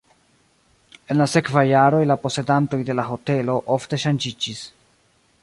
En 1.13 1.19
la 1.21 1.27
sekvaj 1.33 1.63
jaroj 1.73 2.01
la 2.13 2.17
posedantoj 2.23 2.81
de 2.89 2.97
la 3.01 3.07
hotelo 3.11 3.61
ofte 3.77 4.01
ŝanĝiĝis. 4.07 4.65